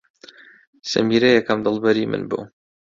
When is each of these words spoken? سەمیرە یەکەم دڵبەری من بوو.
سەمیرە 0.91 1.29
یەکەم 1.37 1.59
دڵبەری 1.65 2.09
من 2.11 2.23
بوو. 2.29 2.41